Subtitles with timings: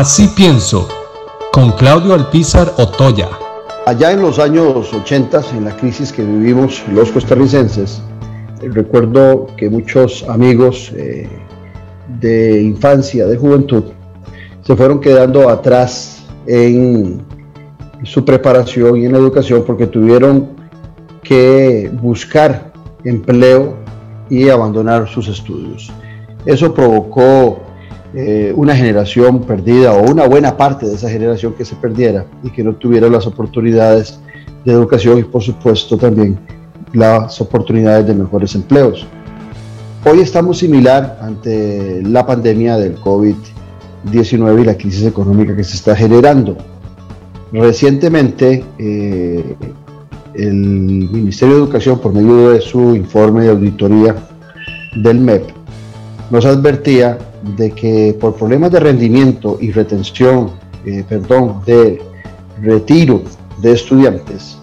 [0.00, 0.88] Así pienso,
[1.52, 3.28] con Claudio Alpizar Otoya.
[3.84, 8.00] Allá en los años 80, en la crisis que vivimos los costarricenses,
[8.62, 11.28] recuerdo que muchos amigos eh,
[12.18, 13.92] de infancia, de juventud,
[14.62, 17.20] se fueron quedando atrás en
[18.02, 20.48] su preparación y en la educación porque tuvieron
[21.22, 22.72] que buscar
[23.04, 23.74] empleo
[24.30, 25.92] y abandonar sus estudios.
[26.46, 27.60] Eso provocó
[28.14, 32.50] eh, una generación perdida o una buena parte de esa generación que se perdiera y
[32.50, 34.18] que no tuviera las oportunidades
[34.64, 36.38] de educación y por supuesto también
[36.92, 39.06] las oportunidades de mejores empleos.
[40.04, 45.94] Hoy estamos similar ante la pandemia del COVID-19 y la crisis económica que se está
[45.94, 46.56] generando.
[47.52, 49.56] Recientemente, eh,
[50.34, 54.16] el Ministerio de Educación, por medio de su informe de auditoría
[54.96, 55.50] del MEP,
[56.30, 57.18] nos advertía
[57.56, 60.50] de que por problemas de rendimiento y retención,
[60.84, 62.02] eh, perdón, de
[62.60, 63.22] retiro
[63.60, 64.58] de estudiantes,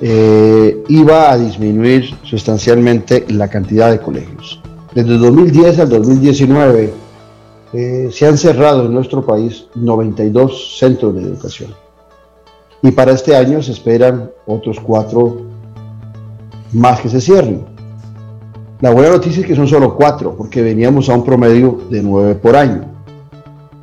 [0.00, 4.60] eh, iba a disminuir sustancialmente la cantidad de colegios.
[4.94, 6.92] Desde 2010 al 2019
[7.72, 11.70] eh, se han cerrado en nuestro país 92 centros de educación.
[12.82, 15.42] Y para este año se esperan otros cuatro
[16.72, 17.71] más que se cierren.
[18.82, 22.34] La buena noticia es que son solo cuatro, porque veníamos a un promedio de nueve
[22.34, 22.84] por año.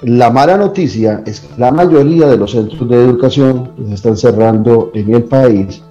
[0.01, 4.17] La mala noticia es que la mayoría de los centros de educación que se están
[4.17, 5.81] cerrando en el país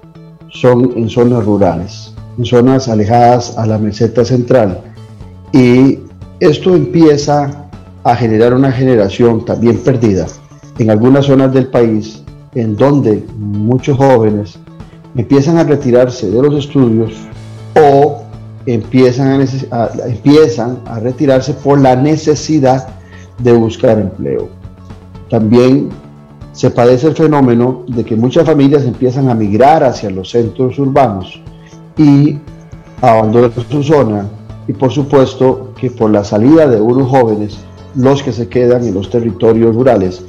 [0.51, 4.79] son en zonas rurales, en zonas alejadas a la meseta central.
[5.55, 6.01] Y
[6.39, 7.71] esto empieza
[8.05, 10.27] a generar una generación también perdida
[10.79, 12.23] en algunas zonas del país
[12.55, 14.59] en donde muchos jóvenes
[15.17, 17.15] empiezan a retirarse de los estudios
[17.75, 18.18] o
[18.75, 22.89] empiezan a, empiezan a retirarse por la necesidad
[23.39, 24.49] de buscar empleo.
[25.31, 25.89] También
[26.53, 31.41] se padece el fenómeno de que muchas familias empiezan a migrar hacia los centros urbanos
[31.97, 32.39] y
[33.01, 34.29] abandonan su zona
[34.67, 37.59] y por supuesto que por la salida de unos jóvenes,
[37.95, 40.23] los que se quedan en los territorios rurales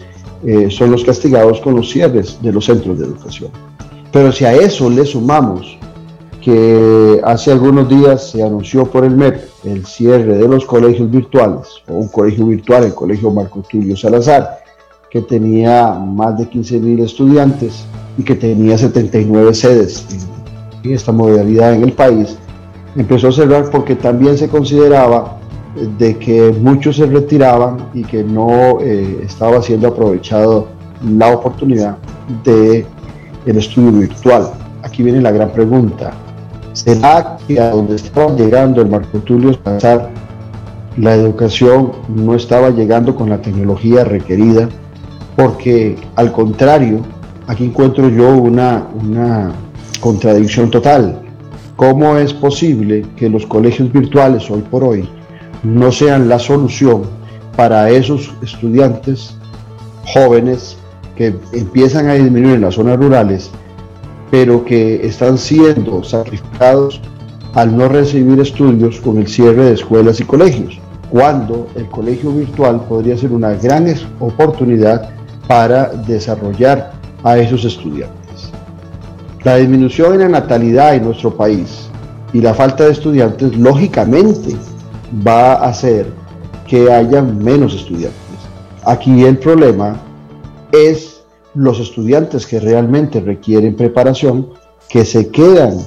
[0.45, 3.51] eh, son los castigados con los cierres de los centros de educación.
[4.13, 5.77] Pero si a eso le sumamos
[6.41, 11.67] que hace algunos días se anunció por el MEP el cierre de los colegios virtuales,
[11.87, 14.59] o un colegio virtual, el colegio Marco Tulio Salazar,
[15.09, 17.85] que tenía más de 15.000 estudiantes
[18.17, 20.05] y que tenía 79 sedes
[20.83, 22.37] en, esta modalidad en el país,
[22.95, 25.37] empezó a cerrar porque también se consideraba
[25.97, 30.67] de que muchos se retiraban y que no eh, estaba siendo aprovechado
[31.03, 31.97] la oportunidad
[32.43, 32.85] de
[33.45, 34.51] el estudio virtual.
[34.83, 36.13] Aquí viene la gran pregunta.
[36.83, 40.11] ¿Será que a donde estaba llegando el Marco Tulio Salazar,
[40.95, 44.69] la educación no estaba llegando con la tecnología requerida?
[45.35, 47.01] Porque al contrario,
[47.47, 49.51] aquí encuentro yo una, una
[49.99, 51.19] contradicción total.
[51.75, 55.09] ¿Cómo es posible que los colegios virtuales hoy por hoy
[55.63, 57.01] no sean la solución
[57.57, 59.35] para esos estudiantes
[60.05, 60.77] jóvenes
[61.17, 63.51] que empiezan a disminuir en las zonas rurales
[64.31, 67.01] pero que están siendo sacrificados
[67.53, 70.79] al no recibir estudios con el cierre de escuelas y colegios,
[71.09, 73.87] cuando el colegio virtual podría ser una gran
[74.19, 75.09] oportunidad
[75.47, 78.51] para desarrollar a esos estudiantes.
[79.43, 81.89] La disminución en la natalidad en nuestro país
[82.33, 84.55] y la falta de estudiantes lógicamente
[85.25, 86.07] va a hacer
[86.67, 88.19] que haya menos estudiantes.
[88.85, 89.99] Aquí el problema
[90.71, 91.08] es
[91.59, 94.47] los estudiantes que realmente requieren preparación,
[94.87, 95.77] que se quedan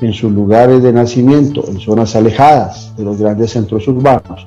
[0.00, 4.46] en sus lugares de nacimiento, en zonas alejadas de los grandes centros urbanos,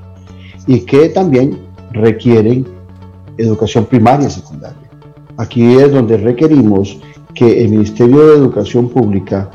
[0.68, 1.58] y que también
[1.92, 2.68] requieren
[3.38, 4.90] educación primaria y secundaria.
[5.38, 7.00] Aquí es donde requerimos
[7.34, 9.50] que el Ministerio de Educación Pública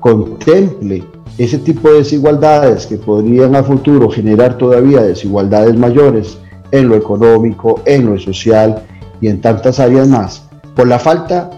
[0.00, 1.04] contemple
[1.38, 6.38] ese tipo de desigualdades que podrían a futuro generar todavía desigualdades mayores
[6.72, 8.82] en lo económico, en lo social
[9.20, 11.50] y en tantas áreas más, por la falta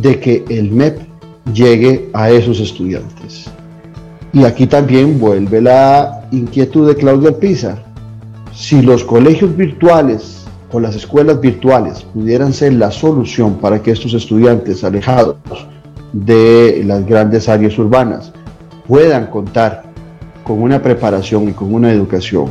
[0.00, 1.00] de que el MEP
[1.52, 3.46] llegue a esos estudiantes.
[4.32, 7.84] Y aquí también vuelve la inquietud de Claudia Alpizar.
[8.54, 14.14] Si los colegios virtuales o las escuelas virtuales pudieran ser la solución para que estos
[14.14, 15.36] estudiantes alejados
[16.12, 18.32] de las grandes áreas urbanas
[18.86, 19.84] puedan contar
[20.44, 22.46] con una preparación y con una educación,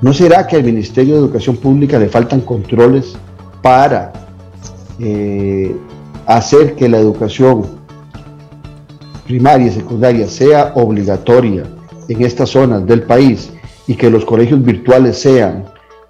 [0.00, 3.14] ¿no será que al Ministerio de Educación Pública le faltan controles
[3.62, 4.12] para
[5.00, 5.74] eh,
[6.26, 7.64] hacer que la educación
[9.24, 11.64] primaria y secundaria sea obligatoria
[12.08, 13.50] en estas zonas del país
[13.86, 15.64] y que los colegios virtuales sean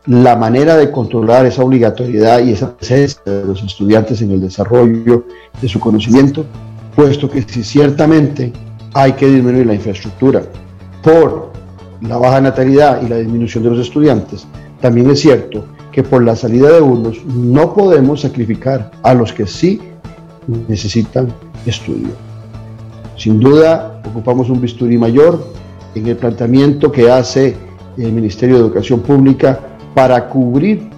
[0.07, 5.25] la manera de controlar esa obligatoriedad y esa presencia de los estudiantes en el desarrollo
[5.61, 6.45] de su conocimiento,
[6.97, 8.53] puesto que si ciertamente
[8.95, 10.43] hay que disminuir la infraestructura
[11.03, 11.53] por
[12.01, 14.47] la baja natalidad y la disminución de los estudiantes,
[14.81, 19.47] también es cierto que por la salida de unos no podemos sacrificar a los que
[19.47, 19.81] sí
[20.69, 21.29] necesitan
[21.67, 22.11] estudio.
[23.17, 25.45] Sin duda, ocupamos un bisturí mayor
[25.95, 27.57] en el planteamiento que hace
[27.99, 29.61] el Ministerio de Educación Pública
[29.95, 30.89] para cubrir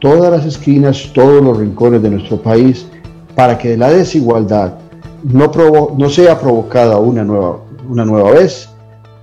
[0.00, 2.86] todas las esquinas, todos los rincones de nuestro país,
[3.34, 4.78] para que la desigualdad
[5.22, 5.50] no,
[5.96, 7.58] no sea provocada una nueva,
[7.88, 8.68] una nueva vez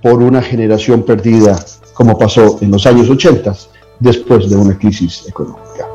[0.02, 1.58] por una generación perdida,
[1.94, 3.52] como pasó en los años 80,
[4.00, 5.87] después de una crisis económica.